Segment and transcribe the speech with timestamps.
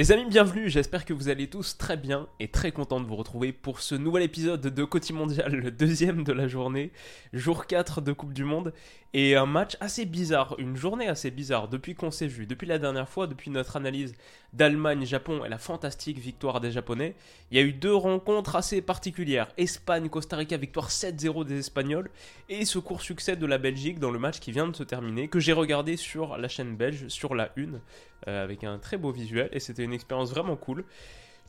[0.00, 3.16] Les amis, bienvenue, j'espère que vous allez tous très bien et très content de vous
[3.16, 6.90] retrouver pour ce nouvel épisode de Côté Mondial, le deuxième de la journée,
[7.34, 8.72] jour 4 de Coupe du Monde,
[9.12, 12.78] et un match assez bizarre, une journée assez bizarre depuis qu'on s'est vu, depuis la
[12.78, 14.14] dernière fois, depuis notre analyse
[14.54, 17.14] d'Allemagne-Japon et la fantastique victoire des Japonais.
[17.50, 22.08] Il y a eu deux rencontres assez particulières, Espagne-Costa Rica, victoire 7-0 des Espagnols,
[22.48, 25.28] et ce court succès de la Belgique dans le match qui vient de se terminer,
[25.28, 27.80] que j'ai regardé sur la chaîne belge, sur la une,
[28.28, 30.84] euh, avec un très beau visuel, et c'était une expérience vraiment cool.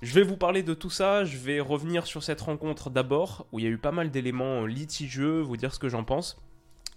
[0.02, 3.59] Je vais vous parler de tout ça, je vais revenir sur cette rencontre d'abord, où
[3.59, 6.41] il y a eu pas mal d'éléments litigieux, vous dire ce que j'en pense.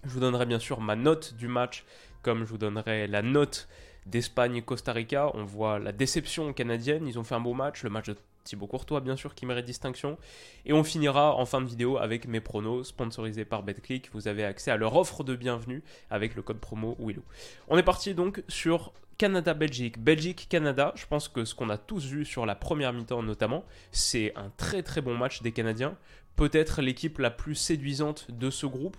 [0.05, 1.85] Je vous donnerai bien sûr ma note du match,
[2.23, 3.69] comme je vous donnerai la note
[4.07, 5.31] d'Espagne-Costa Rica.
[5.35, 8.67] On voit la déception canadienne, ils ont fait un beau match, le match de Thibaut
[8.67, 10.19] Courtois bien sûr qui mérite distinction.
[10.67, 14.11] Et on finira en fin de vidéo avec mes pronos sponsorisés par BetClick.
[14.13, 17.23] Vous avez accès à leur offre de bienvenue avec le code promo Willow.
[17.69, 22.25] On est parti donc sur Canada-Belgique, Belgique-Canada, je pense que ce qu'on a tous vu
[22.25, 25.97] sur la première mi-temps notamment, c'est un très très bon match des Canadiens.
[26.37, 28.97] Peut-être l'équipe la plus séduisante de ce groupe.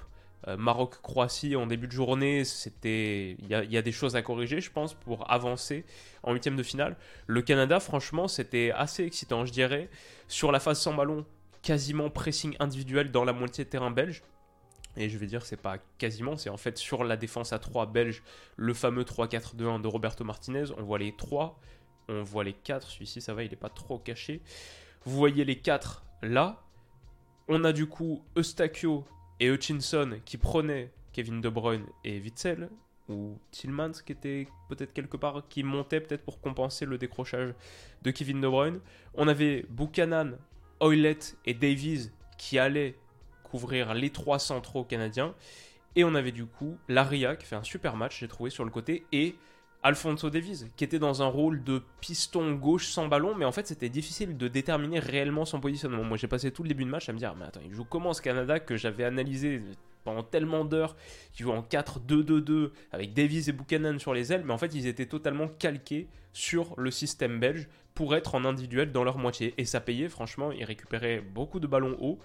[0.47, 4.71] Euh, Maroc-Croatie en début de journée, c'était, il y, a des choses à corriger, je
[4.71, 5.85] pense, pour avancer
[6.23, 6.95] en huitième de finale.
[7.27, 9.89] Le Canada, franchement, c'était assez excitant, je dirais.
[10.27, 11.25] Sur la phase sans ballon,
[11.61, 14.21] quasiment pressing individuel dans la moitié de terrain belge.
[14.97, 17.87] Et je vais dire, c'est pas quasiment, c'est en fait sur la défense à 3
[17.87, 18.23] belge,
[18.55, 20.65] le fameux 3-4-2-1 de Roberto Martinez.
[20.77, 21.59] On voit les 3,
[22.07, 24.41] on voit les 4, celui-ci ça va, il est pas trop caché.
[25.03, 26.61] Vous voyez les 4 là.
[27.47, 29.03] On a du coup Eustachio
[29.39, 32.69] et Hutchinson qui prenaient Kevin De Bruyne et Witzel,
[33.07, 37.53] ou Tillmans qui était peut-être quelque part, qui montait peut-être pour compenser le décrochage
[38.01, 38.79] de Kevin De Bruyne.
[39.13, 40.37] On avait Buchanan,
[40.79, 42.95] Oilet et Davies qui allaient
[43.55, 45.33] couvrir les trois centraux canadiens.
[45.95, 48.69] Et on avait du coup Laria qui fait un super match, j'ai trouvé sur le
[48.69, 49.35] côté, et
[49.81, 53.65] Alfonso Davies, qui était dans un rôle de piston gauche sans ballon, mais en fait
[53.65, 56.03] c'était difficile de déterminer réellement son positionnement.
[56.03, 57.85] Moi j'ai passé tout le début de match à me dire, mais attends, il joue
[57.85, 59.61] comment ce Canada que j'avais analysé
[60.03, 60.97] pendant tellement d'heures,
[61.31, 64.85] qui joue en 4-2-2-2 avec Davies et Buchanan sur les ailes, mais en fait ils
[64.85, 69.53] étaient totalement calqués sur le système belge pour être en individuel dans leur moitié.
[69.57, 72.19] Et ça payait, franchement, ils récupéraient beaucoup de ballons hauts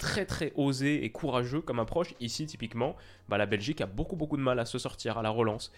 [0.00, 2.14] très très osé et courageux comme approche.
[2.18, 2.96] Ici, typiquement,
[3.28, 5.70] bah, la Belgique a beaucoup beaucoup de mal à se sortir à la relance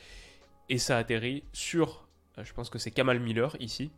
[0.70, 2.06] et ça atterrit sur,
[2.38, 3.90] euh, je pense que c'est Kamal Miller ici,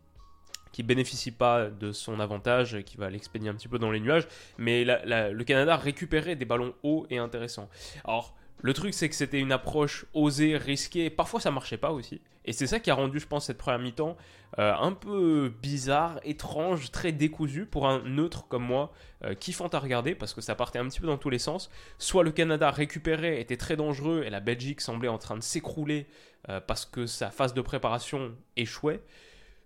[0.73, 4.27] qui bénéficie pas de son avantage, qui va l'expédier un petit peu dans les nuages,
[4.57, 7.69] mais le Canada récupérait des ballons hauts et intéressants.
[8.03, 11.09] Alors, le truc, c'est que c'était une approche osée, risquée.
[11.09, 12.21] Parfois, ça marchait pas aussi.
[12.45, 14.17] Et c'est ça qui a rendu, je pense, cette première mi-temps
[14.59, 19.79] euh, un peu bizarre, étrange, très décousue pour un neutre comme moi, euh, kiffant à
[19.79, 21.69] regarder parce que ça partait un petit peu dans tous les sens.
[21.97, 26.07] Soit le Canada récupérait, était très dangereux et la Belgique semblait en train de s'écrouler
[26.49, 29.01] euh, parce que sa phase de préparation échouait.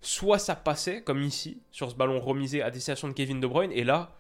[0.02, 3.72] Soit ça passait, comme ici, sur ce ballon remisé à destination de Kevin De Bruyne,
[3.74, 4.16] et là,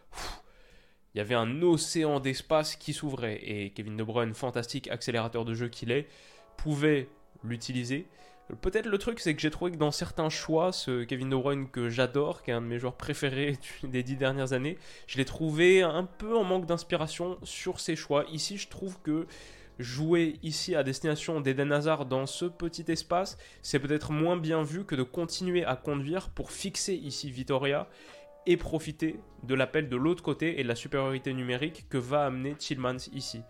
[1.13, 3.39] il y avait un océan d'espace qui s'ouvrait.
[3.43, 6.07] Et Kevin De Bruyne, fantastique accélérateur de jeu qu'il est,
[6.57, 7.09] pouvait
[7.43, 8.07] l'utiliser.
[8.61, 11.69] Peut-être le truc, c'est que j'ai trouvé que dans certains choix, ce Kevin De Bruyne
[11.69, 14.77] que j'adore, qui est un de mes joueurs préférés des dix dernières années,
[15.07, 18.25] je l'ai trouvé un peu en manque d'inspiration sur ses choix.
[18.31, 19.27] Ici, je trouve que
[19.79, 24.83] jouer ici à destination d'Eden Hazard dans ce petit espace, c'est peut-être moins bien vu
[24.83, 27.87] que de continuer à conduire pour fixer ici Vitoria
[28.45, 32.55] et profiter de l'appel de l'autre côté et de la supériorité numérique que va amener
[32.55, 33.41] Tillmans ici.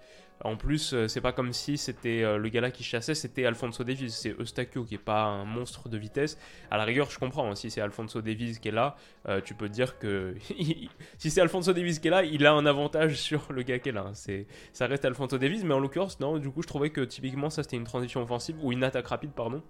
[0.41, 3.45] En plus, euh, c'est pas comme si c'était euh, le gars là qui chassait, c'était
[3.45, 4.11] Alfonso Davies.
[4.11, 6.37] C'est Eustachio qui est pas un monstre de vitesse.
[6.72, 7.52] À la rigueur, je comprends.
[7.52, 8.96] Hein, si c'est Alfonso Davies qui est là,
[9.28, 10.35] euh, tu peux dire que
[11.17, 13.90] si c'est Alfonso Davies qui est là, il a un avantage sur le gars qui
[13.90, 14.11] est là.
[14.14, 16.37] C'est, ça reste Alfonso Davies, mais en l'occurrence, non.
[16.37, 19.31] Du coup, je trouvais que typiquement ça c'était une transition offensive ou une attaque rapide,
[19.35, 19.61] pardon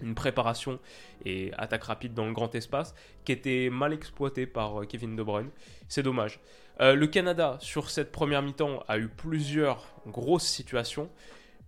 [0.00, 0.78] une préparation
[1.24, 2.94] et attaque rapide dans le grand espace
[3.24, 5.50] qui était mal exploitée par euh, Kevin De Bruyne.
[5.88, 6.40] C'est dommage.
[6.80, 11.10] Euh, le Canada, sur cette première mi-temps, a eu plusieurs grosses situations.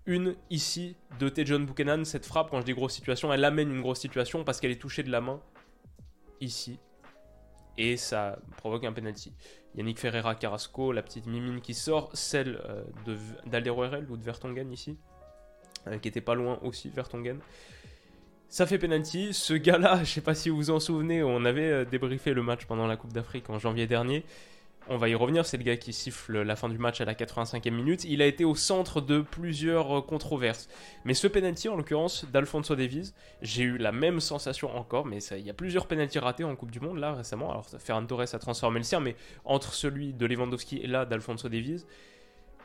[0.07, 3.83] Une ici de Tejon Buchanan, cette frappe, quand je dis grosse situation, elle amène une
[3.83, 5.41] grosse situation parce qu'elle est touchée de la main
[6.41, 6.79] ici.
[7.77, 9.33] Et ça provoque un penalty.
[9.77, 12.85] Yannick Ferreira Carrasco, la petite mimine qui sort, celle euh,
[13.47, 14.99] d'Alderoerel ou de Vertonghen ici,
[16.01, 17.39] qui était pas loin aussi, Vertonghen.
[18.53, 19.33] Ça fait penalty.
[19.33, 22.43] Ce gars-là, je sais pas si vous vous en souvenez, on avait euh, débriefé le
[22.43, 24.25] match pendant la Coupe d'Afrique en janvier dernier.
[24.91, 27.15] On va y revenir, c'est le gars qui siffle la fin du match à la
[27.15, 28.05] 85e minute.
[28.05, 30.69] Il a été au centre de plusieurs euh, controverses.
[31.07, 35.47] Mais ce penalty, en l'occurrence, d'Alfonso Davies, j'ai eu la même sensation encore, mais il
[35.47, 37.51] y a plusieurs penalties ratés en Coupe du Monde là récemment.
[37.51, 39.17] Alors Ferran Torres a transformé le sien, mais
[39.47, 41.87] entre celui de Lewandowski et là d'Alfonso Davies,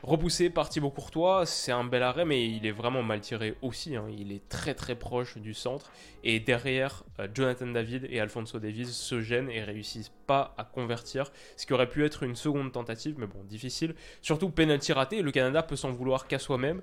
[0.04, 3.96] Repoussé par Thibaut Courtois, c'est un bel arrêt, mais il est vraiment mal tiré aussi.
[3.96, 4.06] Hein.
[4.16, 5.92] Il est très très proche du centre.
[6.24, 11.32] Et derrière, euh, Jonathan David et Alfonso Davies se gênent et réussissent pas à convertir.
[11.56, 13.96] Ce qui aurait pu être une seconde tentative, mais bon, difficile.
[14.22, 16.82] Surtout penalty raté, le Canada peut s'en vouloir qu'à soi-même.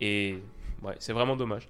[0.00, 0.38] Et
[0.82, 1.68] ouais, c'est vraiment dommage.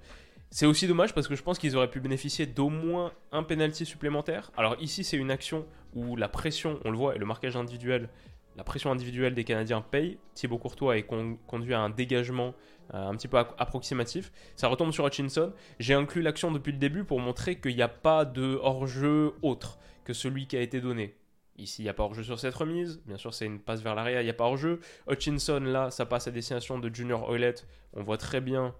[0.50, 3.84] C'est aussi dommage parce que je pense qu'ils auraient pu bénéficier d'au moins un penalty
[3.84, 4.52] supplémentaire.
[4.56, 8.08] Alors ici, c'est une action où la pression, on le voit, et le marquage individuel
[8.56, 10.18] la pression individuelle des Canadiens paye.
[10.34, 11.06] Thibaut Courtois est
[11.46, 12.54] conduit à un dégagement
[12.94, 14.32] euh, un petit peu approximatif.
[14.56, 15.52] Ça retombe sur Hutchinson.
[15.78, 19.78] J'ai inclus l'action depuis le début pour montrer qu'il n'y a pas de hors-jeu autre
[20.04, 21.14] que celui qui a été donné.
[21.58, 23.00] Ici, il n'y a pas hors-jeu sur cette remise.
[23.06, 24.80] Bien sûr, c'est une passe vers l'arrière, il n'y a pas hors-jeu.
[25.08, 27.66] Hutchinson, là, ça passe à destination de Junior Oilette.
[27.92, 28.74] On voit très bien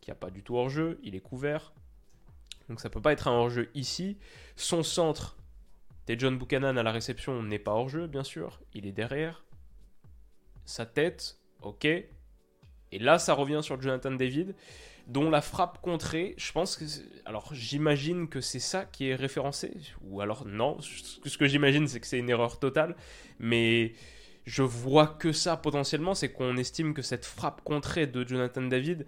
[0.00, 0.98] qu'il n'y a pas du tout hors-jeu.
[1.02, 1.72] Il est couvert.
[2.68, 4.18] Donc ça ne peut pas être un hors-jeu ici.
[4.56, 5.37] Son centre
[6.16, 8.60] John Buchanan à la réception n'est pas hors jeu, bien sûr.
[8.74, 9.44] Il est derrière.
[10.64, 11.84] Sa tête, ok.
[11.84, 14.54] Et là, ça revient sur Jonathan David,
[15.06, 16.84] dont la frappe contrée, je pense que.
[17.24, 19.74] Alors, j'imagine que c'est ça qui est référencé.
[20.02, 20.78] Ou alors, non.
[20.80, 22.96] Ce que j'imagine, c'est que c'est une erreur totale.
[23.38, 23.94] Mais
[24.46, 29.06] je vois que ça potentiellement, c'est qu'on estime que cette frappe contrée de Jonathan David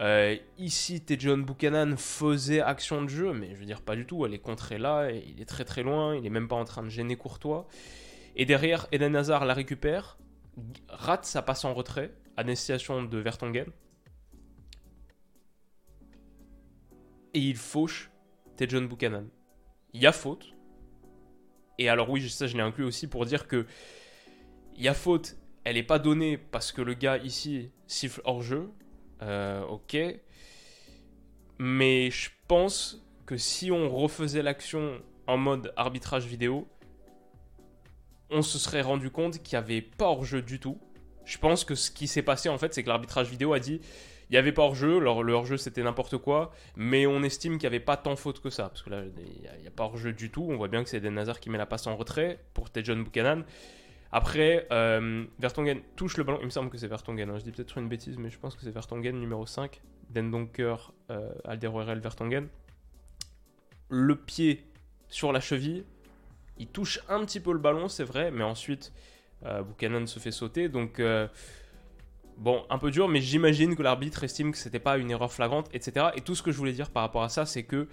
[0.00, 4.24] euh, ici, John Buchanan faisait action de jeu, mais je veux dire pas du tout.
[4.24, 6.82] Elle est contrée là, il est très très loin, il est même pas en train
[6.82, 7.66] de gêner Courtois.
[8.36, 10.18] Et derrière, Eden Hazard la récupère,
[10.88, 13.66] rate sa passe en retrait à destination de Vertonghen.
[17.34, 18.10] Et il fauche
[18.66, 19.28] John Buchanan.
[19.92, 20.54] Il y a faute.
[21.78, 23.66] Et alors oui, ça je l'ai inclus aussi pour dire que
[24.74, 28.42] il y a faute, elle n'est pas donnée parce que le gars ici siffle hors
[28.42, 28.70] jeu,
[29.22, 29.96] euh, ok.
[31.58, 36.66] Mais je pense que si on refaisait l'action en mode arbitrage vidéo,
[38.30, 40.78] on se serait rendu compte qu'il n'y avait pas hors-jeu du tout.
[41.24, 43.80] Je pense que ce qui s'est passé en fait, c'est que l'arbitrage vidéo a dit
[44.30, 47.62] il n'y avait pas hors-jeu, alors le hors-jeu c'était n'importe quoi, mais on estime qu'il
[47.62, 50.12] n'y avait pas tant faute que ça, parce que là il n'y a, pas hors-jeu
[50.12, 52.38] du tout, on voit bien que c'est Eden Hazard qui met la passe en retrait
[52.52, 53.44] pour Tejon Buchanan.
[54.10, 56.38] Après, euh, Vertonghen touche le ballon.
[56.40, 57.28] Il me semble que c'est Vertonghen.
[57.28, 57.38] Hein.
[57.38, 59.80] Je dis peut-être une bêtise, mais je pense que c'est Vertonghen numéro 5.
[60.10, 62.48] Dendonker, euh, Alderweireld, Vertonghen.
[63.90, 64.64] Le pied
[65.08, 65.84] sur la cheville.
[66.58, 68.92] Il touche un petit peu le ballon, c'est vrai, mais ensuite,
[69.44, 70.68] euh, Buchanan se fait sauter.
[70.68, 71.28] Donc, euh,
[72.36, 75.68] bon, un peu dur, mais j'imagine que l'arbitre estime que c'était pas une erreur flagrante,
[75.72, 76.06] etc.
[76.16, 77.88] Et tout ce que je voulais dire par rapport à ça, c'est que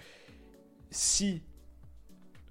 [0.90, 1.42] si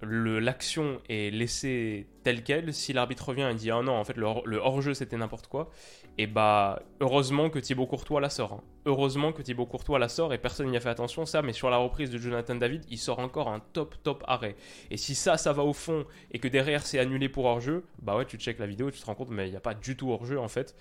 [0.02, 4.58] l'action est laissée telle qu'elle, si l'arbitre revient et dit ah non en fait le,
[4.58, 5.70] hors-jeu c'était n'importe quoi,
[6.18, 8.54] et bah heureusement que Thibaut Courtois la sort.
[8.54, 8.64] Hein.
[8.86, 11.70] Heureusement que Thibaut Courtois la sort et personne n'y a fait attention ça, mais sur
[11.70, 14.56] la reprise de Jonathan David, il sort encore un top top arrêt.
[14.92, 18.18] Et si ça ça va au fond et que derrière c'est annulé pour hors-jeu, bah
[18.18, 19.96] ouais tu check la vidéo, tu te rends compte mais il n'y a pas du
[19.96, 20.76] tout hors-jeu en fait.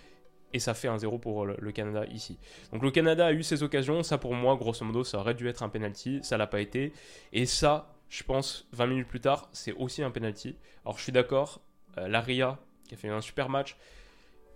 [0.54, 2.38] Et ça fait un 0 pour le, Canada ici.
[2.72, 5.48] Donc le Canada a eu ses occasions, ça pour moi, grosso modo, ça aurait dû
[5.48, 6.92] être un penalty, ça l'a pas été.
[7.32, 10.56] Et ça, je pense 20 minutes plus tard, c'est aussi un penalty.
[10.84, 11.60] Alors je suis d'accord,
[11.98, 13.76] euh, Laria, qui a fait un super match,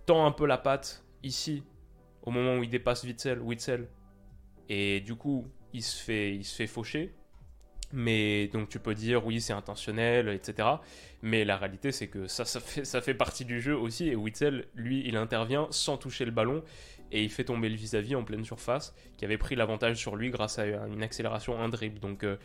[0.05, 1.63] tend un peu la patte ici,
[2.23, 3.87] au moment où il dépasse Witzel,
[4.69, 7.13] et du coup, il se fait, il se fait faucher.
[7.91, 10.67] Mais donc tu peux dire oui c'est intentionnel, etc.
[11.23, 14.09] Mais la réalité c'est que ça, ça fait, ça fait partie du jeu aussi.
[14.09, 16.63] Et Witzel, lui, il intervient sans toucher le ballon
[17.11, 20.29] et il fait tomber le vis-à-vis en pleine surface, qui avait pris l'avantage sur lui
[20.29, 21.99] grâce à une accélération, un dribble.
[21.99, 22.37] Donc euh,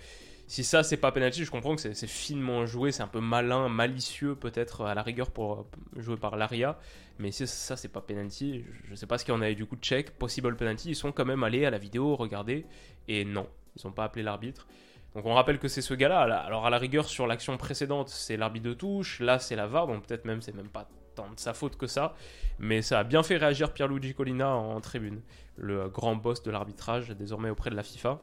[0.47, 3.69] si ça c'est pas penalty, je comprends que c'est finement joué, c'est un peu malin,
[3.69, 6.79] malicieux peut-être à la rigueur pour jouer par l'ARIA,
[7.19, 9.67] mais si ça c'est pas penalty, je sais pas ce qu'il y en avait du
[9.67, 12.67] coup de check, possible penalty, ils sont quand même allés à la vidéo regarder
[13.09, 14.67] et non, ils ont pas appelé l'arbitre.
[15.15, 16.21] Donc on rappelle que c'est ce gars-là.
[16.21, 19.87] Alors à la rigueur sur l'action précédente, c'est l'arbitre de touche, là c'est la VAR,
[19.87, 22.15] donc peut-être même c'est même pas tant de sa faute que ça,
[22.59, 25.23] mais ça a bien fait réagir Pierluigi Colina en tribune,
[25.57, 28.21] le grand boss de l'arbitrage désormais auprès de la FIFA.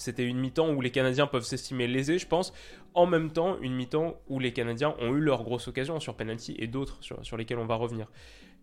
[0.00, 2.52] C'était une mi-temps où les Canadiens peuvent s'estimer lésés, je pense.
[2.94, 6.56] En même temps, une mi-temps où les Canadiens ont eu leur grosse occasion sur penalty
[6.58, 8.06] et d'autres sur, sur lesquels on va revenir.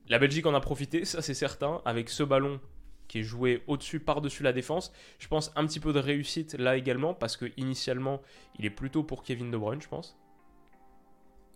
[0.10, 2.60] La Belgique en a profité, ça c'est certain, avec ce ballon
[3.08, 4.92] qui est joué au-dessus, par-dessus la défense.
[5.20, 8.22] Je pense un petit peu de réussite là également, parce que initialement,
[8.58, 10.18] il est plutôt pour Kevin De Bruyne, je pense.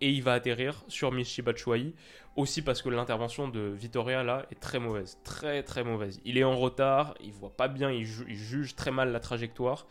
[0.01, 1.93] Et il va atterrir sur Michi Batshuayi.
[2.37, 6.21] Aussi parce que l'intervention de Vitoria là est très mauvaise, très très mauvaise.
[6.23, 9.85] Il est en retard, il voit pas bien, il, juge très mal la trajectoire.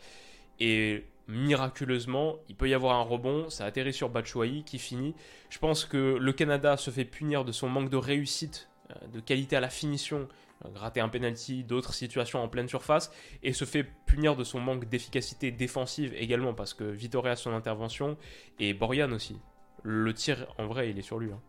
[0.59, 5.13] Et miraculeusement, il peut y avoir un rebond, ça atterrit sur Batshuayi qui finit.
[5.51, 9.19] Je pense que le Canada se fait punir de son manque de réussite, euh, de
[9.19, 10.27] qualité à la finition,
[10.65, 13.11] euh, gratter un penalty, d'autres situations en pleine surface,
[13.43, 17.53] et se fait punir de son manque d'efficacité défensive également, parce que Vitoria a son
[17.53, 18.17] intervention,
[18.59, 19.37] et Borian aussi.
[19.83, 21.31] Le tir, en vrai, il est sur lui.
[21.31, 21.39] Hein.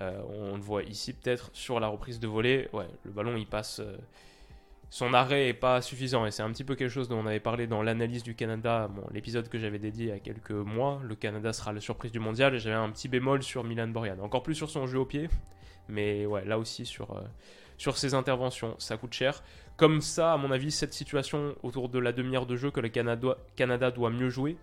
[0.00, 2.68] Euh, on le voit ici peut-être sur la reprise de volée.
[2.72, 3.82] Ouais, le ballon il passe
[4.90, 7.40] son arrêt est pas suffisant et c'est un petit peu quelque chose dont on avait
[7.40, 11.00] parlé dans l'analyse du Canada, l'épisode que j'avais dédié il y a quelques mois.
[11.04, 14.18] Le Canada sera la surprise du mondial et j'avais un petit bémol sur Milan Borjan,
[14.18, 15.30] encore plus sur son jeu au pied,
[15.88, 17.20] mais ouais, là aussi sur, euh,
[17.78, 19.44] sur ses interventions, ça coûte cher.
[19.76, 22.88] Comme ça, à mon avis, cette situation autour de la demi-heure de jeu que le
[22.88, 24.56] Canada, Canada doit mieux jouer.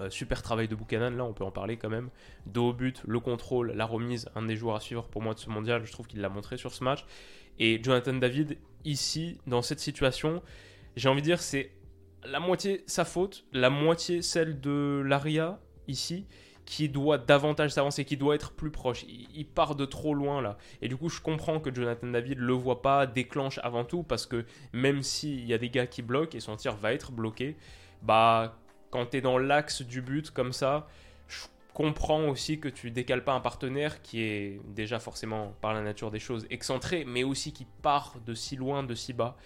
[0.00, 2.10] Euh, super travail de Buchanan, là on peut en parler quand même.
[2.46, 5.38] Dos au but, le contrôle, la remise, un des joueurs à suivre pour moi de
[5.38, 7.04] ce mondial, je trouve qu'il l'a montré sur ce match.
[7.58, 10.42] Et Jonathan David, ici, dans cette situation,
[10.96, 11.70] j'ai envie de dire, c'est
[12.24, 16.26] la moitié sa faute, la moitié celle de l'Aria, ici,
[16.64, 19.04] qui doit davantage s'avancer, qui doit être plus proche.
[19.34, 20.56] Il, part de trop loin là.
[20.80, 24.26] Et du coup, je comprends que Jonathan David le voit pas, déclenche avant tout, parce
[24.26, 27.56] que même s'il y a des gars qui bloquent et son tir va être bloqué,
[28.02, 28.56] bah,
[28.94, 30.86] quand tu es dans l'axe du but comme ça,
[31.72, 36.12] comprends aussi que tu décales pas un partenaire qui est déjà forcément par la nature
[36.12, 39.36] des choses excentré, mais aussi qui part de si loin, de si bas.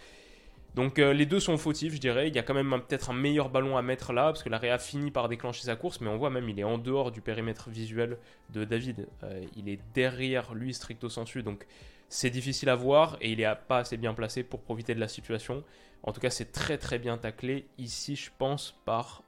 [0.74, 2.28] Donc euh, les deux sont fautifs, je dirais.
[2.28, 4.58] Il y a quand même peut-être un meilleur ballon à mettre là, parce que la
[4.58, 7.22] Réa finit par déclencher sa course, mais on voit même il est en dehors du
[7.22, 8.18] périmètre visuel
[8.50, 9.08] de David.
[9.22, 11.66] Euh, il est derrière lui stricto sensu, donc
[12.10, 15.08] c'est difficile à voir et il est pas assez bien placé pour profiter de la
[15.08, 15.64] situation.
[16.02, 19.22] En tout cas, c'est très très bien taclé ici, je pense, par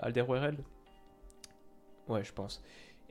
[0.00, 0.58] Alderweireld.
[2.08, 2.62] Ouais, je pense.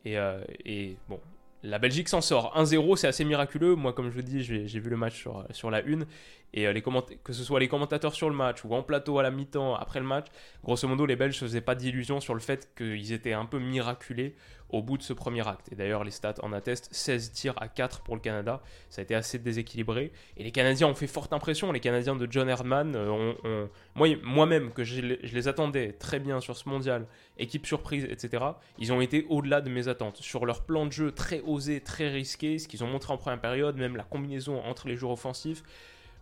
[0.05, 1.19] Et, euh, et bon,
[1.63, 2.53] la Belgique s'en sort.
[2.55, 3.75] 1-0, c'est assez miraculeux.
[3.75, 6.05] Moi, comme je vous dis, j'ai vu le match sur la une.
[6.53, 9.23] Et euh, les que ce soit les commentateurs sur le match ou en plateau à
[9.23, 10.27] la mi-temps, après le match,
[10.63, 13.59] grosso modo, les Belges ne faisaient pas d'illusions sur le fait qu'ils étaient un peu
[13.59, 14.35] miraculés
[14.69, 15.71] au bout de ce premier acte.
[15.71, 18.61] Et d'ailleurs, les stats en attestent 16 tirs à 4 pour le Canada.
[18.89, 20.11] Ça a été assez déséquilibré.
[20.37, 21.71] Et les Canadiens ont fait forte impression.
[21.71, 26.67] Les Canadiens de John Herdman, euh, moi-même, que je les, attendais très bien sur ce
[26.67, 27.05] mondial,
[27.37, 28.43] équipe surprise, etc.,
[28.79, 30.17] ils ont été au-delà de mes attentes.
[30.17, 33.41] Sur leur plan de jeu très osé, très risqué, ce qu'ils ont montré en première
[33.41, 35.63] période, même la combinaison entre les joueurs offensifs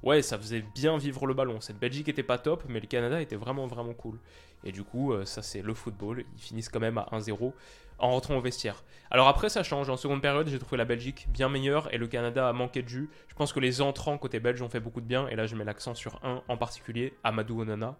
[0.03, 1.59] ouais, ça faisait bien vivre le ballon.
[1.61, 4.19] Cette Belgique était pas top, mais le Canada était vraiment, vraiment cool.
[4.63, 6.23] Et du coup, euh, ça c'est le football.
[6.35, 7.53] Ils finissent quand même à 1-0
[7.99, 8.83] en rentrant au vestiaire.
[9.11, 9.89] Alors après, ça change.
[9.89, 12.87] En seconde période, j'ai trouvé la Belgique bien meilleure et le Canada a manqué de
[12.87, 13.09] jus.
[13.27, 15.27] Je pense que les entrants côté belge ont fait beaucoup de bien.
[15.27, 17.95] Et là, je mets l'accent sur un en particulier, Amadou Onana.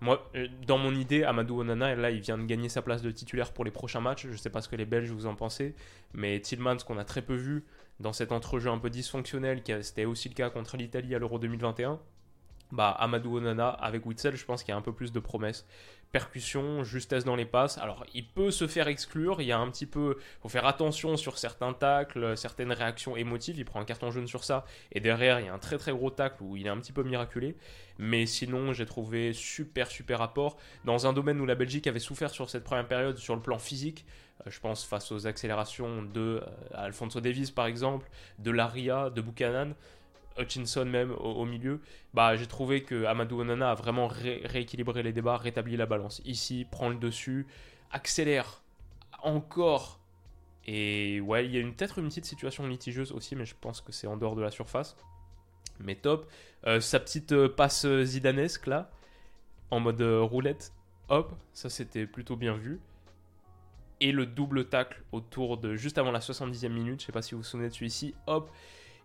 [0.00, 3.10] Moi, euh, dans mon idée, Amadou Onana, là, il vient de gagner sa place de
[3.10, 4.26] titulaire pour les prochains matchs.
[4.30, 5.74] Je sais pas ce que les Belges vous en pensez,
[6.12, 7.64] mais Tillmans, qu'on a très peu vu,
[8.00, 11.38] dans cet entrejeu un peu dysfonctionnel, qui c'était aussi le cas contre l'Italie à l'Euro
[11.38, 12.00] 2021,
[12.72, 15.66] bah, Amadou Onana avec Witzel, je pense qu'il y a un peu plus de promesses.
[16.10, 17.76] Percussion, justesse dans les passes.
[17.76, 19.42] Alors, il peut se faire exclure.
[19.42, 20.16] Il y a un petit peu.
[20.40, 23.58] faut faire attention sur certains tacles, certaines réactions émotives.
[23.58, 24.64] Il prend un carton jaune sur ça.
[24.92, 26.92] Et derrière, il y a un très très gros tacle où il est un petit
[26.92, 27.56] peu miraculé.
[27.98, 30.56] Mais sinon, j'ai trouvé super super rapport.
[30.84, 33.58] Dans un domaine où la Belgique avait souffert sur cette première période, sur le plan
[33.58, 34.06] physique,
[34.46, 38.08] euh, je pense face aux accélérations de euh, Alfonso Davis par exemple,
[38.38, 39.74] de Laria, de Buchanan.
[40.38, 41.80] Hutchinson même au, milieu,
[42.14, 46.22] bah, j'ai trouvé que Amadou Onana a vraiment rééquilibré les débats, rétabli la balance.
[46.24, 47.46] Ici, prend le dessus,
[47.90, 48.62] accélère
[49.22, 50.00] encore.
[50.66, 53.92] Et ouais, il y a peut-être une petite situation litigieuse aussi, mais je pense que
[53.92, 54.96] c'est en dehors de la surface.
[55.80, 56.30] Mais top.
[56.66, 58.90] Euh, sa petite euh, passe zidanesque là,
[59.70, 60.72] en mode euh, roulette,
[61.08, 62.80] hop, ça c'était plutôt bien vu.
[64.00, 67.34] Et le double tacle autour de juste avant la 70e minute, je sais pas si
[67.34, 68.50] vous vous souvenez de celui-ci, hop,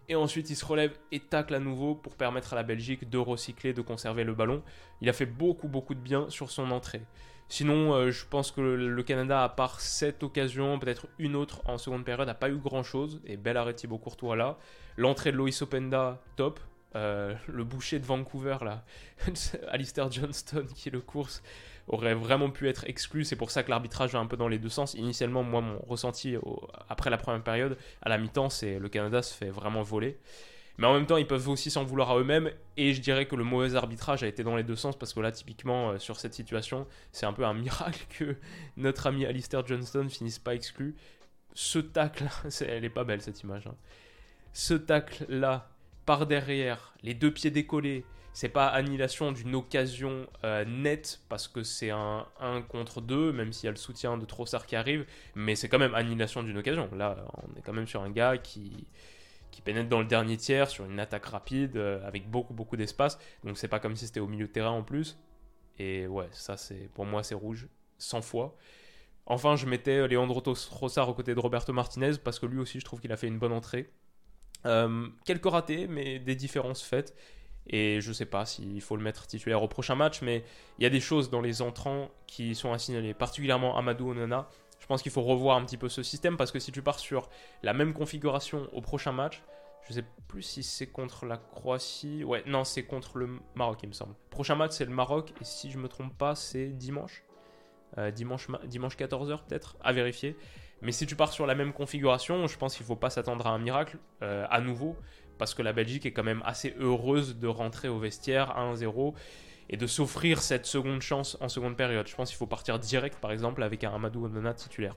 [0.09, 3.17] et ensuite, il se relève et tacle à nouveau pour permettre à la Belgique de
[3.17, 4.61] recycler, de conserver le ballon.
[5.01, 7.01] Il a fait beaucoup, beaucoup de bien sur son entrée.
[7.49, 11.77] Sinon, euh, je pense que le, Canada, à part cette occasion, peut-être une autre en
[11.77, 13.21] seconde période, n'a pas eu grand-chose.
[13.25, 14.57] Et bel arrêt Thibaut Courtois là.
[14.97, 16.59] L'entrée de Loïs Openda, top.
[16.95, 18.83] Euh, le boucher de Vancouver, là.
[19.69, 21.41] Alistair Johnston qui le course
[21.87, 23.25] aurait vraiment pu être exclu.
[23.25, 24.93] C'est pour ça que l'arbitrage va un peu dans les deux sens.
[24.93, 26.35] Initialement, moi, mon ressenti
[26.89, 30.17] après la première période, à la mi-temps, c'est le Canada se fait vraiment voler.
[30.77, 32.49] Mais en même temps, ils peuvent aussi s'en vouloir à eux-mêmes.
[32.77, 35.19] Et je dirais que le mauvais arbitrage a été dans les deux sens parce que
[35.19, 38.35] là, typiquement, euh, sur cette situation, c'est un peu un miracle que
[38.77, 40.95] notre ami Alistair Johnston finisse pas exclu.
[41.53, 42.25] Ce tacle,
[42.61, 43.67] elle est pas belle cette image.
[43.67, 43.75] Hein.
[44.53, 45.69] Ce tacle là,
[46.05, 51.63] par derrière, les deux pieds décollés, c'est pas annihilation d'une occasion euh, nette parce que
[51.63, 55.05] c'est un 1 contre 2, même s'il y a le soutien de Trossard qui arrive,
[55.35, 56.89] mais c'est quand même annihilation d'une occasion.
[56.95, 58.87] Là, on est quand même sur un gars qui,
[59.51, 63.19] qui pénètre dans le dernier tiers sur une attaque rapide euh, avec beaucoup beaucoup d'espace.
[63.43, 65.17] Donc c'est pas comme si c'était au milieu de terrain en plus.
[65.77, 67.67] Et ouais, ça c'est pour moi c'est rouge
[67.99, 68.57] 100 fois.
[69.25, 72.85] Enfin, je mettais Leandro Trossard aux côtés de Roberto Martinez parce que lui aussi je
[72.85, 73.89] trouve qu'il a fait une bonne entrée.
[74.65, 77.15] Euh, quelques ratés, mais des différences faites.
[77.67, 80.43] Et je sais pas s'il faut le mettre titulaire au prochain match, mais
[80.79, 84.49] il y a des choses dans les entrants qui sont à signaler, particulièrement Amadou Onana.
[84.79, 86.99] Je pense qu'il faut revoir un petit peu ce système parce que si tu pars
[86.99, 87.29] sur
[87.61, 89.41] la même configuration au prochain match,
[89.87, 92.23] je sais plus si c'est contre la Croatie.
[92.23, 94.15] Ouais, non, c'est contre le Maroc, il me semble.
[94.29, 97.23] Prochain match, c'est le Maroc, et si je me trompe pas, c'est dimanche.
[97.97, 100.35] Euh, dimanche, dimanche 14h peut-être, à vérifier.
[100.81, 103.47] Mais si tu pars sur la même configuration, je pense qu'il ne faut pas s'attendre
[103.47, 104.97] à un miracle euh, à nouveau
[105.37, 109.13] parce que la Belgique est quand même assez heureuse de rentrer au vestiaire 1-0
[109.69, 112.07] et de s'offrir cette seconde chance en seconde période.
[112.07, 114.95] Je pense qu'il faut partir direct, par exemple, avec un Amadou Onana titulaire.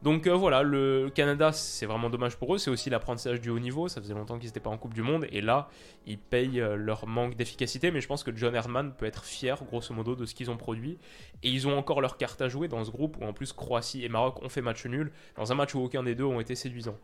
[0.00, 2.58] Donc euh, voilà, le Canada, c'est vraiment dommage pour eux.
[2.58, 3.88] C'est aussi l'apprentissage du haut niveau.
[3.88, 5.26] Ça faisait longtemps qu'ils n'étaient pas en Coupe du Monde.
[5.32, 5.68] Et là,
[6.06, 7.90] ils payent euh, leur manque d'efficacité.
[7.90, 10.56] Mais je pense que John Herman peut être fier, grosso modo, de ce qu'ils ont
[10.56, 10.98] produit.
[11.42, 14.04] Et ils ont encore leur carte à jouer dans ce groupe où, en plus, Croatie
[14.04, 15.10] et Maroc ont fait match nul.
[15.36, 16.98] Dans un match où aucun des deux ont été séduisants.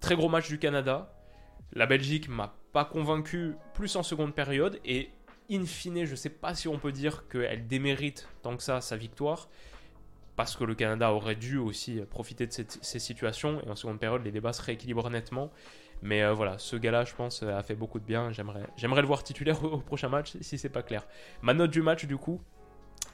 [0.00, 1.14] Très gros match du Canada.
[1.72, 5.10] La Belgique m'a pas convaincu plus en seconde période et
[5.50, 8.96] in fine, je sais pas si on peut dire qu'elle démérite tant que ça sa
[8.96, 9.48] victoire
[10.36, 14.24] parce que le Canada aurait dû aussi profiter de ces situations et en seconde période
[14.24, 15.50] les débats se rééquilibrent nettement.
[16.02, 18.32] Mais euh, voilà, ce gars-là, je pense, a fait beaucoup de bien.
[18.32, 21.06] J'aimerais, j'aimerais le voir titulaire au, prochain match si c'est pas clair.
[21.42, 22.40] Ma note du match, du coup,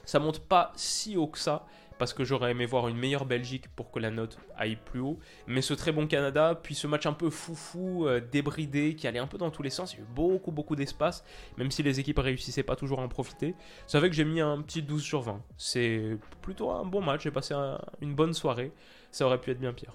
[0.05, 1.67] ça monte pas si haut que ça
[1.99, 5.19] parce que j'aurais aimé voir une meilleure Belgique pour que la note aille plus haut.
[5.47, 9.19] Mais ce très bon Canada, puis ce match un peu foufou, euh, débridé, qui allait
[9.19, 11.25] un peu dans tous les sens, il y a eu beaucoup, beaucoup d'espace,
[11.57, 13.55] même si les équipes réussissaient pas toujours à en profiter.
[13.87, 15.41] Ça fait que j'ai mis un petit 12 sur 20.
[15.57, 17.55] C'est plutôt un bon match, j'ai passé
[18.01, 18.73] une bonne soirée.
[19.11, 19.93] Ça aurait pu être bien pire.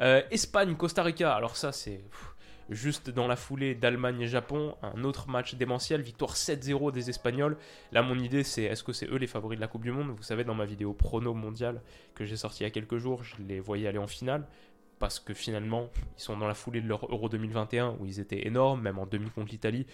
[0.00, 2.00] Euh, Espagne, Costa Rica, alors ça c'est
[2.68, 7.56] juste dans la foulée d'Allemagne et Japon, un autre match démentiel, victoire 7-0 des Espagnols.
[7.92, 10.10] Là, mon idée, c'est est-ce que c'est eux les favoris de la Coupe du Monde?
[10.16, 11.82] Vous savez, dans ma vidéo prono mondial
[12.14, 14.46] que j'ai sorti il y a quelques jours, je les voyais aller en finale.
[14.98, 18.48] Parce que finalement, ils sont dans la foulée de leur Euro 2021 où ils étaient
[18.48, 19.86] énormes, même en demi contre l'Italie.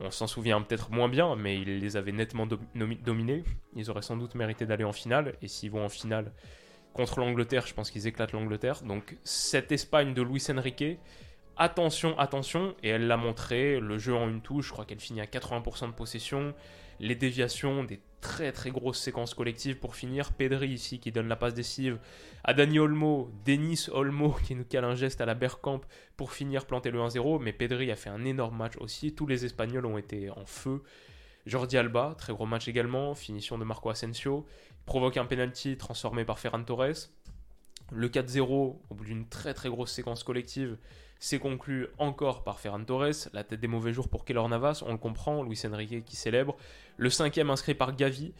[0.00, 3.44] On s'en souvient peut-être moins bien, mais ils les avaient nettement dominés.
[3.76, 5.36] Ils auraient sans doute mérité d'aller en finale.
[5.40, 6.32] Et s'ils vont en finale
[6.94, 8.82] contre l'Angleterre, je pense qu'ils éclatent l'Angleterre.
[8.82, 10.98] Donc cette Espagne de Luis Enrique,
[11.56, 15.20] attention, attention, et elle l'a montré, le jeu en une touche, je crois qu'elle finit
[15.20, 16.54] à 80% de possession,
[17.00, 21.36] les déviations, des très très grosses séquences collectives pour finir, Pedri ici qui donne la
[21.36, 21.98] passe décisive
[22.42, 25.82] à Dani Olmo, Denis Olmo qui nous cale un geste à la Bergkamp
[26.16, 29.44] pour finir planter le 1-0, mais Pedri a fait un énorme match aussi, tous les
[29.44, 30.82] Espagnols ont été en feu,
[31.46, 34.46] Jordi Alba, très gros match également, finition de Marco Asensio,
[34.86, 37.10] provoque un penalty transformé par Ferran Torres,
[37.92, 40.78] le 4-0 au bout d'une très très grosse séquence collective,
[41.24, 44.92] c'est conclu encore par Ferran Torres, la tête des mauvais jours pour Keylor Navas, on
[44.92, 46.54] le comprend, Luis Enrique qui célèbre.
[46.98, 48.34] Le cinquième inscrit par Gavi,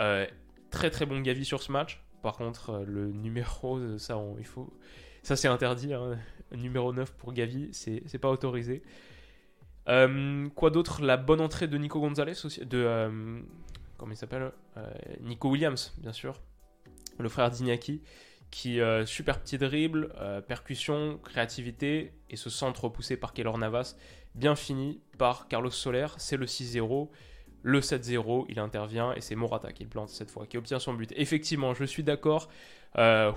[0.00, 0.26] euh,
[0.70, 2.04] très très bon Gavi sur ce match.
[2.20, 4.70] Par contre, euh, le numéro, euh, ça, il faut,
[5.22, 5.94] ça c'est interdit.
[5.94, 6.18] Hein.
[6.52, 8.82] Numéro 9 pour Gavi, c'est pas autorisé.
[9.86, 11.00] quoi d'autre?
[11.00, 13.40] La bonne entrée de Nico Gonzalez aussi, de
[13.96, 14.52] comment il s'appelle
[15.22, 16.38] Nico Williams, bien sûr,
[17.18, 18.02] le frère d'Iñaki
[18.50, 23.96] qui euh, super petit dribble, euh, percussion, créativité et ce centre poussé par Keylor Navas,
[24.34, 27.08] bien fini par Carlos Soler, c'est le 6-0.
[27.62, 31.12] Le 7-0, il intervient et c'est Morata qui plante cette fois, qui obtient son but.
[31.16, 32.48] Effectivement, je suis d'accord.
[32.96, 33.32] Euh,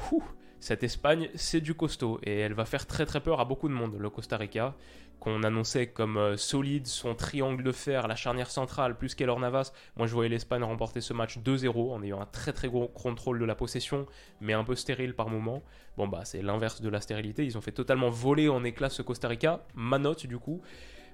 [0.59, 3.73] cette Espagne, c'est du costaud et elle va faire très très peur à beaucoup de
[3.73, 4.75] monde, le Costa Rica
[5.19, 9.73] qu'on annonçait comme euh, solide, son triangle de fer, la charnière centrale, plus qu'Elor Navas.
[9.97, 13.39] Moi, je voyais l'Espagne remporter ce match 2-0 en ayant un très très gros contrôle
[13.39, 14.05] de la possession,
[14.41, 15.63] mais un peu stérile par moment.
[15.97, 17.45] Bon, bah, c'est l'inverse de la stérilité.
[17.45, 19.65] Ils ont fait totalement voler en éclats ce Costa Rica.
[19.75, 20.61] Ma note, du coup,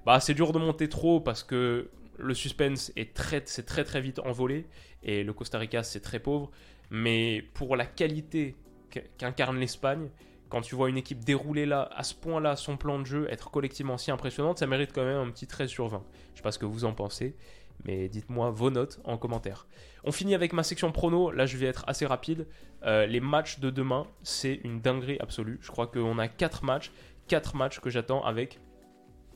[0.04, 4.00] bah, c'est dur de monter trop parce que le suspense est très, c'est très très
[4.00, 4.66] vite envolé
[5.02, 6.50] et le Costa Rica, c'est très pauvre.
[6.90, 8.54] Mais pour la qualité
[9.18, 10.08] qu'incarne l'Espagne,
[10.48, 13.50] quand tu vois une équipe dérouler là, à ce point-là, son plan de jeu, être
[13.50, 16.02] collectivement si impressionnante, ça mérite quand même un petit 13 sur 20.
[16.32, 17.36] Je sais pas ce que vous en pensez,
[17.84, 19.66] mais dites-moi vos notes en commentaire.
[20.04, 22.46] On finit avec ma section prono, là je vais être assez rapide.
[22.84, 25.58] Euh, les matchs de demain, c'est une dinguerie absolue.
[25.62, 26.92] Je crois qu'on a 4 matchs,
[27.28, 28.60] 4 matchs que j'attends avec...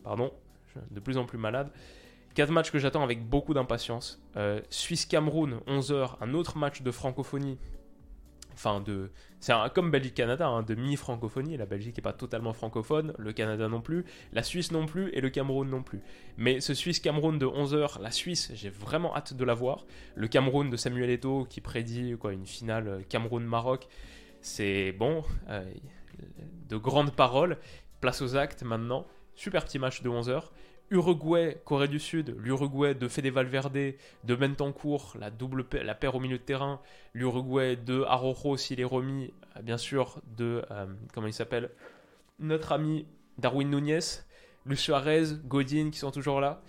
[0.05, 0.33] Pardon,
[0.91, 1.71] de plus en plus malade.
[2.35, 4.23] 4 matchs que j'attends avec beaucoup d'impatience.
[4.37, 7.59] Euh, Suisse-Cameroun, 11h, un autre match de francophonie
[8.55, 9.11] enfin de
[9.41, 11.57] c'est comme Belgique-Canada, hein, de mi-francophonie.
[11.57, 15.23] La Belgique n'est pas totalement francophone, le Canada non plus, la Suisse non plus et
[15.23, 16.01] le Cameroun non plus.
[16.37, 19.87] Mais ce Suisse-Cameroun de 11h, la Suisse, j'ai vraiment hâte de la voir.
[20.15, 23.89] Le Cameroun de Samuel Eto'o qui prédit quoi, une finale Cameroun-Maroc,
[24.43, 25.65] c'est bon, euh,
[26.69, 27.57] de grandes paroles.
[28.03, 29.07] Place aux actes maintenant.
[29.35, 30.45] Super petit match de 11h.
[30.91, 36.21] Uruguay, Corée du Sud, l'Uruguay de Fede Valverde, de Bentancourt, la double la paire au
[36.21, 36.81] milieu de terrain,
[37.15, 41.71] l'Uruguay de Arojo s'il est remis, euh, bien sûr, de, euh, comment il s'appelle,
[42.41, 43.07] notre ami
[43.39, 44.01] Darwin Nunez,
[44.67, 46.61] Luis Suarez, Godin qui sont toujours là,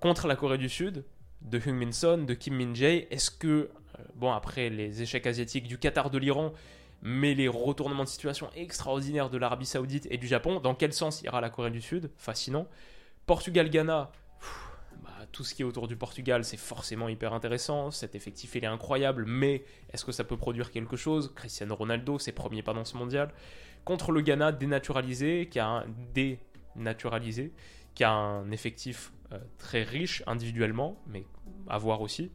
[0.00, 1.04] contre la Corée du Sud,
[1.42, 3.06] de Hung Min Son, de Kim Min Jae.
[3.10, 3.68] Est-ce que, euh,
[4.14, 6.54] bon, après les échecs asiatiques du Qatar, de l'Iran,
[7.02, 11.20] mais les retournements de situation extraordinaires de l'Arabie Saoudite et du Japon, dans quel sens
[11.22, 12.10] ira la Corée du Sud?
[12.16, 12.66] Fascinant.
[13.26, 14.12] Portugal-Ghana,
[15.02, 17.90] bah, tout ce qui est autour du Portugal, c'est forcément hyper intéressant.
[17.90, 21.32] Cet effectif, il est incroyable, mais est-ce que ça peut produire quelque chose?
[21.34, 23.32] Cristiano Ronaldo, ses premiers pas dans ce mondial.
[23.84, 27.52] Contre le Ghana dénaturalisé, qui a un dénaturalisé,
[27.94, 31.26] qui a un effectif euh, très riche individuellement, mais
[31.68, 32.30] à voir aussi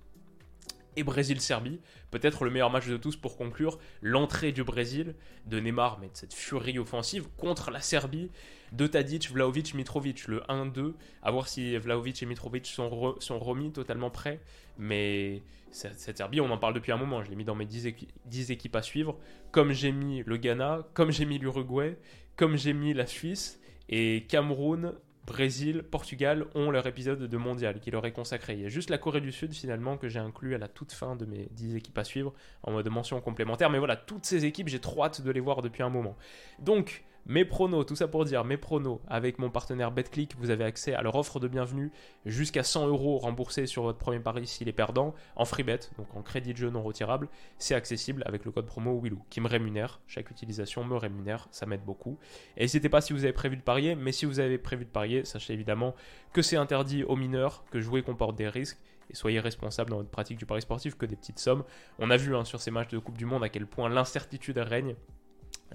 [0.96, 1.80] et Brésil-Serbie.
[2.10, 3.80] Peut-être le meilleur match de tous pour conclure.
[4.02, 8.30] L'entrée du Brésil, de Neymar, mais de cette furie offensive, contre la Serbie,
[8.72, 10.28] de Tadic, Vlaovic, Mitrovic.
[10.28, 10.94] Le 1-2.
[11.22, 14.40] À voir si Vlaovic et Mitrovic sont, sont remis totalement prêts.
[14.78, 17.24] Mais cette, Serbie, on en parle depuis un moment.
[17.24, 17.94] Je l'ai mis dans mes 10,
[18.26, 19.18] 10 équipes à suivre.
[19.52, 21.98] Comme j'ai mis le Ghana, comme j'ai mis l'Uruguay,
[22.36, 23.60] comme j'ai mis la Suisse.
[23.90, 24.94] Et Cameroun,
[25.26, 28.54] Brésil, Portugal ont leur épisode de mondial qui leur est consacré.
[28.54, 30.92] Il y a juste la Corée du Sud finalement que j'ai inclus à la toute
[30.92, 33.70] fin de mes 10 équipes à suivre en mode mention complémentaire.
[33.70, 36.18] Mais voilà, toutes ces équipes, j'ai trop hâte de les voir depuis un moment.
[36.60, 40.64] Donc, mes pronos, tout ça pour dire, mes pronos avec mon partenaire BetClick, vous avez
[40.64, 41.92] accès à leur offre de bienvenue
[42.26, 46.08] jusqu'à 100 euros remboursés sur votre premier pari s'il est perdant en free bet, donc
[46.16, 47.30] en crédit de jeu non retirable.
[47.58, 50.02] C'est accessible avec le code promo Willou qui me rémunère.
[50.08, 52.18] Chaque utilisation me rémunère, ça m'aide beaucoup.
[52.58, 54.90] Et n'hésitez pas si vous avez prévu de parier, mais si vous avez prévu de
[54.90, 55.96] parier, sachez évidemment
[56.34, 58.80] que c'est interdit aux mineurs, que jouer comporte des risques
[59.12, 61.64] et soyez responsable dans votre pratique du pari sportif que des petites sommes.
[62.00, 64.58] On a vu hein, sur ces matchs de Coupe du Monde à quel point l'incertitude
[64.58, 64.96] règne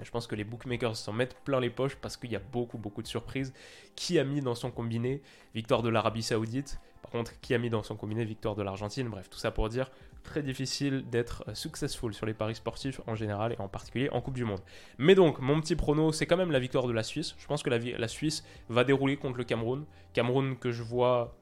[0.02, 2.78] je pense que les bookmakers s'en mettent plein les poches parce qu'il y a beaucoup,
[2.78, 3.52] beaucoup de surprises.
[3.94, 5.22] Qui a mis dans son combiné
[5.54, 6.78] victoire de l'Arabie Saoudite?
[7.02, 9.08] Par contre, qui a mis dans son combiné victoire de l'Argentine?
[9.08, 9.90] Bref, tout ça pour dire
[10.26, 14.20] très difficile d'être euh, successful sur les paris sportifs en général et en particulier en
[14.20, 14.60] Coupe du Monde.
[14.98, 17.34] Mais donc, mon petit prono, c'est quand même la victoire de la Suisse.
[17.38, 19.84] Je pense que la, Suisse va dérouler contre le Cameroun.
[20.12, 21.36] Cameroun que je vois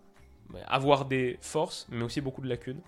[0.67, 2.81] avoir des forces, mais aussi beaucoup de lacunes.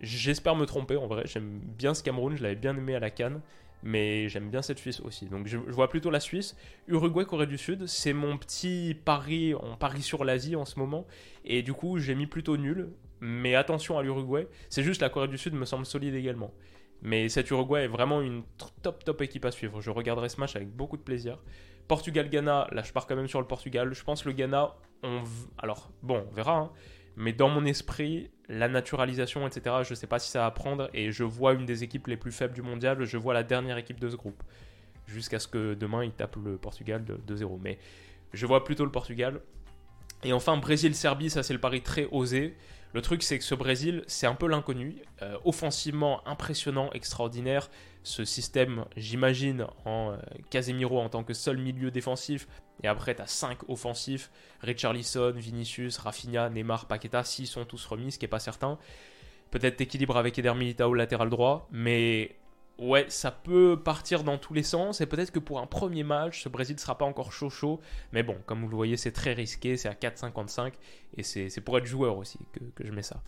[0.00, 1.24] J'espère me tromper en vrai.
[1.26, 3.42] J'aime bien ce Cameroun, je l'avais bien aimé à la Cannes
[3.82, 5.26] mais j'aime bien cette Suisse aussi.
[5.26, 6.56] Donc je, vois plutôt la Suisse.
[6.88, 11.06] Uruguay, Corée du Sud, c'est mon petit pari, on parie sur l'Asie en ce moment.
[11.44, 12.90] Et du coup, j'ai mis plutôt nul.
[13.20, 14.46] Mais attention à l'Uruguay.
[14.70, 16.52] C'est juste la Corée du Sud me semble solide également.
[17.02, 18.42] Mais cet Uruguay est vraiment une
[18.82, 19.80] top top équipe à suivre.
[19.80, 21.38] Je regarderai ce match avec beaucoup de plaisir.
[21.88, 23.92] Portugal-Ghana, là je pars quand même sur le Portugal.
[23.92, 25.22] Je pense le Ghana, on...
[25.58, 26.56] alors bon, on verra.
[26.56, 26.70] Hein.
[27.16, 30.90] Mais dans mon esprit, la naturalisation, etc., je ne sais pas si ça va prendre.
[30.94, 33.04] Et je vois une des équipes les plus faibles du mondial.
[33.04, 34.42] Je vois la dernière équipe de ce groupe.
[35.06, 37.58] Jusqu'à ce que demain, ils tapent le Portugal de 2-0.
[37.62, 37.78] Mais
[38.32, 39.40] je vois plutôt le Portugal.
[40.22, 42.56] Et enfin, Brésil-Serbie, ça c'est le pari très osé.
[42.92, 44.96] Le truc, c'est que ce Brésil, c'est un peu l'inconnu.
[45.22, 47.70] Euh, offensivement impressionnant, extraordinaire.
[48.02, 50.16] Ce système, j'imagine, en euh,
[50.48, 52.48] Casemiro en tant que seul milieu défensif.
[52.82, 54.30] Et après, tu as 5 offensifs.
[54.62, 58.78] Richarlison, Vinicius, Rafinha, Neymar, Paqueta, s'ils sont tous remis, ce qui n'est pas certain.
[59.50, 61.68] Peut-être équilibre avec Eder Militao latéral droit.
[61.70, 62.36] Mais
[62.78, 65.02] ouais, ça peut partir dans tous les sens.
[65.02, 67.80] Et peut-être que pour un premier match, ce Brésil ne sera pas encore chaud chaud.
[68.12, 69.76] Mais bon, comme vous le voyez, c'est très risqué.
[69.76, 70.72] C'est à 4,55.
[71.16, 73.22] Et c'est pour être joueur aussi que, que, je mets ça.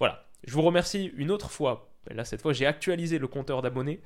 [0.00, 0.26] Voilà.
[0.44, 1.88] Je vous remercie une autre fois.
[2.14, 4.00] Là, cette fois, j'ai actualisé le compteur d'abonnés.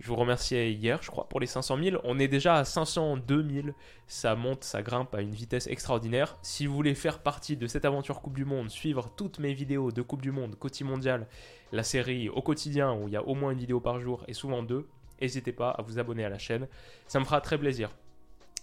[0.00, 2.00] Je vous remerciais hier, je crois, pour les 500 000.
[2.04, 3.68] On est déjà à 502 000.
[4.06, 6.36] Ça monte, ça grimpe à une vitesse extraordinaire.
[6.42, 9.92] Si vous voulez faire partie de cette aventure Coupe du Monde, suivre toutes mes vidéos
[9.92, 11.28] de Coupe du Monde, Côté Mondial,
[11.72, 14.34] la série au quotidien où il y a au moins une vidéo par jour et
[14.34, 14.88] souvent deux,
[15.20, 16.66] n'hésitez pas à vous abonner à la chaîne.
[17.06, 17.90] Ça me fera très plaisir.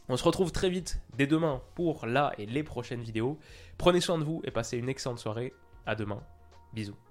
[0.09, 3.39] On se retrouve très vite dès demain pour la et les prochaines vidéos.
[3.77, 5.53] Prenez soin de vous et passez une excellente soirée.
[5.85, 6.21] À demain.
[6.73, 7.10] Bisous.